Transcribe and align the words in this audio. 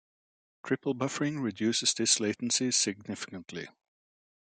Triple 0.65 0.95
buffering 0.95 1.43
reduces 1.43 1.93
this 1.93 2.19
latency 2.19 2.71
significantly. 2.71 3.67